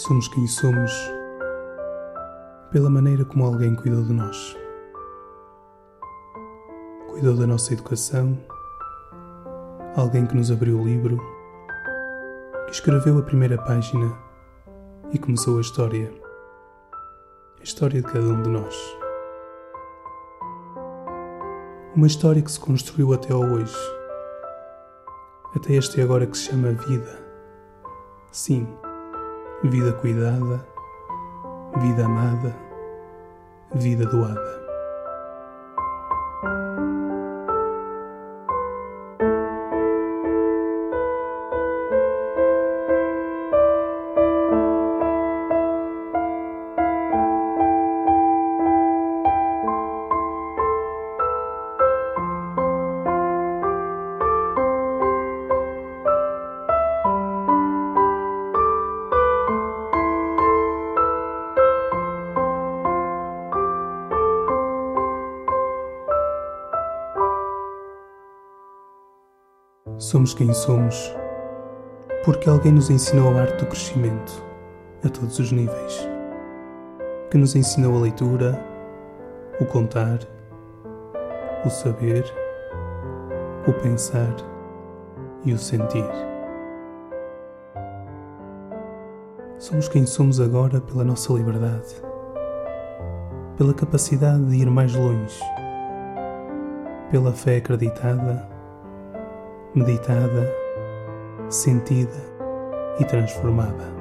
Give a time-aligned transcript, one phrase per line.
[0.00, 0.90] Somos quem somos
[2.72, 4.56] pela maneira como alguém cuidou de nós.
[7.10, 8.34] Cuidou da nossa educação,
[9.94, 11.20] alguém que nos abriu o livro,
[12.64, 14.16] que escreveu a primeira página
[15.12, 16.10] e começou a história.
[17.60, 18.74] A história de cada um de nós.
[21.94, 23.76] Uma história que se construiu até ao hoje.
[25.54, 27.22] Até este agora que se chama vida.
[28.32, 28.66] Sim,
[29.62, 30.64] vida cuidada,
[31.76, 32.56] vida amada,
[33.74, 34.60] vida doada.
[69.98, 71.14] Somos quem somos
[72.24, 74.44] porque alguém nos ensinou a arte do crescimento
[75.04, 76.08] a todos os níveis.
[77.30, 78.62] Que nos ensinou a leitura,
[79.60, 80.18] o contar,
[81.64, 82.24] o saber,
[83.66, 84.34] o pensar
[85.44, 86.04] e o sentir.
[89.58, 91.94] Somos quem somos agora pela nossa liberdade,
[93.56, 95.40] pela capacidade de ir mais longe,
[97.10, 98.59] pela fé acreditada
[99.74, 100.52] meditada,
[101.48, 102.20] sentida
[102.98, 103.99] e transformada.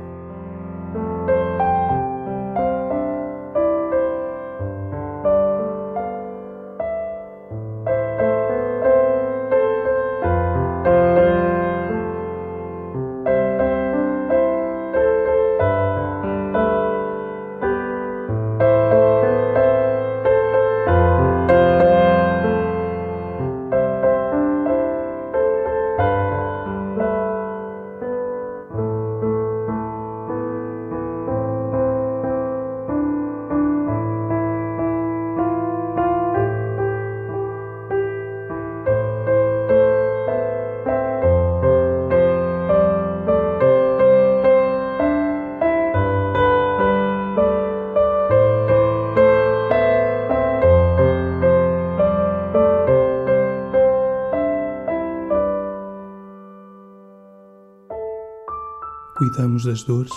[59.39, 60.11] Cuidamos das dores,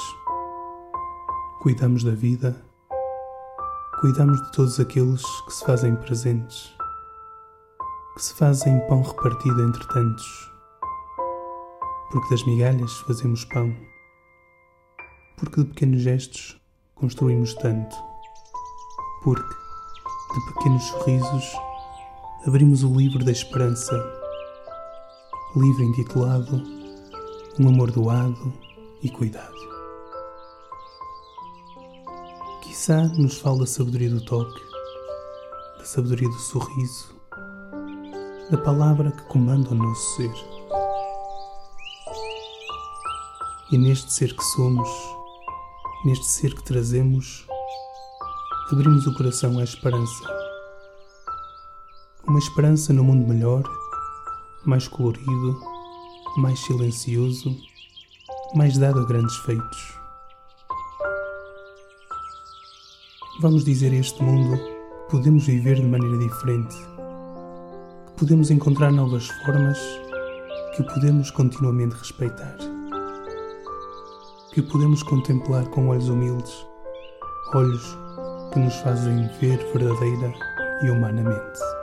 [1.61, 2.61] cuidamos da vida,
[4.01, 6.75] cuidamos de todos aqueles que se fazem presentes,
[8.17, 10.53] que se fazem pão repartido entre tantos,
[12.11, 13.73] porque das migalhas fazemos pão,
[15.37, 16.61] porque de pequenos gestos
[16.97, 17.95] construímos tanto,
[19.23, 19.55] porque
[20.35, 21.53] de pequenos sorrisos
[22.45, 23.95] abrimos o livro da esperança,
[25.55, 26.61] livro intitulado
[27.61, 28.62] Um Amor Doado
[29.03, 29.57] e cuidado.
[32.63, 34.61] Quizá nos fale da sabedoria do toque,
[35.79, 37.15] da sabedoria do sorriso,
[38.51, 40.33] da palavra que comanda o nosso ser.
[43.73, 44.89] E neste ser que somos,
[46.05, 47.47] neste ser que trazemos,
[48.71, 50.25] abrimos o coração à esperança.
[52.27, 53.63] Uma esperança no mundo melhor,
[54.65, 55.61] mais colorido,
[56.37, 57.72] mais silencioso
[58.55, 59.95] mais dado a grandes feitos.
[63.41, 66.77] Vamos dizer a este mundo que podemos viver de maneira diferente,
[68.07, 69.79] que podemos encontrar novas formas,
[70.77, 72.57] que o podemos continuamente respeitar,
[74.53, 76.67] que o podemos contemplar com olhos humildes,
[77.55, 77.99] olhos
[78.53, 80.33] que nos fazem ver verdadeira
[80.83, 81.82] e humanamente.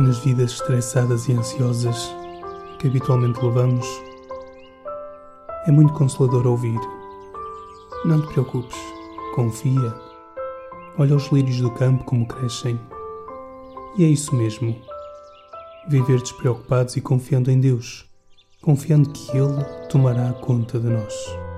[0.00, 2.14] Nas vidas estressadas e ansiosas
[2.78, 3.86] que habitualmente levamos,
[5.66, 6.80] é muito consolador ouvir.
[8.04, 8.78] Não te preocupes,
[9.34, 9.94] confia.
[10.98, 12.80] Olha os lírios do campo como crescem.
[13.98, 14.74] E é isso mesmo.
[15.88, 18.06] Viver despreocupados e confiando em Deus,
[18.62, 21.49] confiando que Ele tomará conta de nós.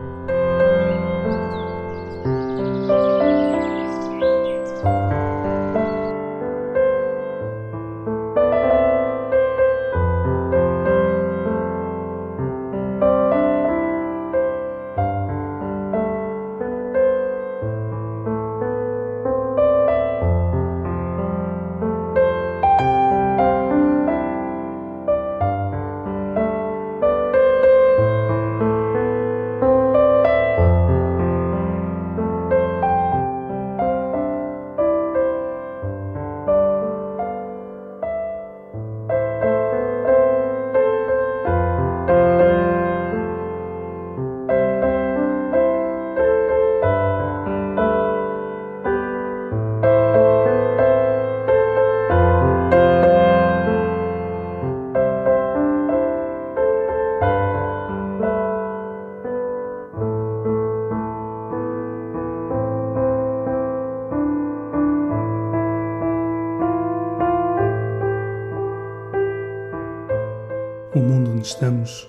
[71.62, 72.09] Estamos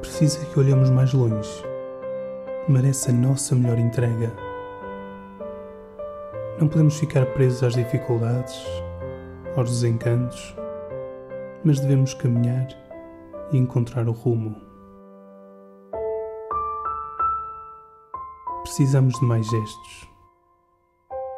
[0.00, 1.48] precisa que olhemos mais longe.
[2.68, 4.32] Merece a nossa melhor entrega.
[6.58, 8.60] Não podemos ficar presos às dificuldades,
[9.56, 10.56] aos desencantos,
[11.64, 12.66] mas devemos caminhar
[13.52, 14.60] e encontrar o rumo.
[18.64, 20.08] Precisamos de mais gestos,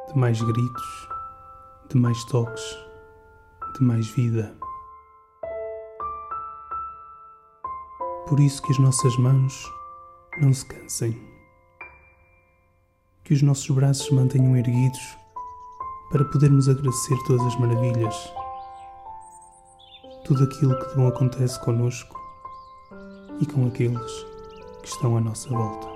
[0.09, 1.09] de mais gritos,
[1.91, 2.79] de mais toques,
[3.79, 4.64] de mais vida.
[8.27, 9.71] Por isso que as nossas mãos
[10.41, 11.21] não se cansem.
[13.23, 15.19] Que os nossos braços se mantenham erguidos
[16.11, 18.33] para podermos agradecer todas as maravilhas,
[20.25, 22.19] tudo aquilo que bom acontece conosco
[23.41, 24.13] e com aqueles
[24.83, 25.94] que estão à nossa volta.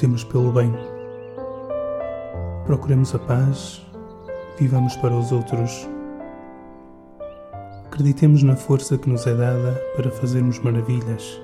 [0.00, 0.72] Lutemos pelo bem.
[2.64, 3.86] Procuremos a paz,
[4.58, 5.86] vivamos para os outros.
[7.84, 11.38] Acreditemos na força que nos é dada para fazermos maravilhas.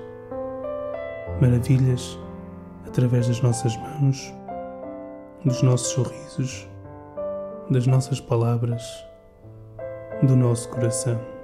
[1.39, 2.17] Maravilhas
[2.87, 4.33] através das nossas mãos,
[5.45, 6.67] dos nossos sorrisos,
[7.69, 8.81] das nossas palavras,
[10.23, 11.36] do nosso coração.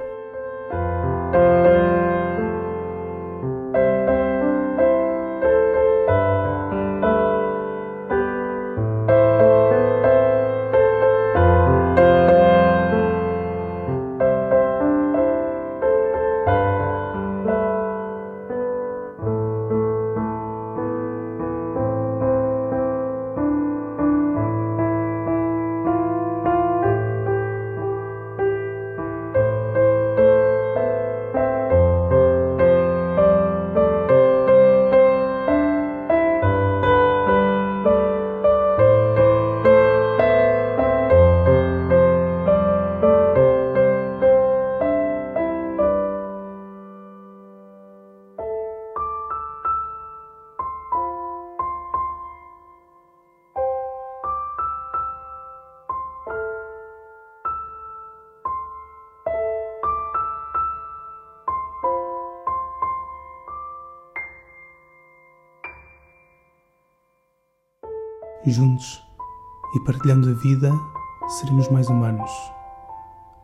[68.45, 69.01] Juntos
[69.73, 70.69] e partilhando a vida,
[71.29, 72.29] seremos mais humanos,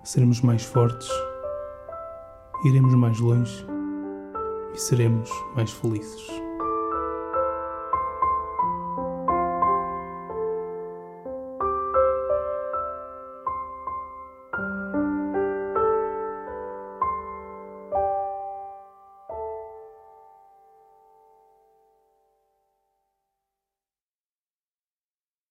[0.04, 1.08] seremos mais fortes,
[2.66, 3.66] iremos mais longe
[4.74, 6.49] e seremos mais felizes.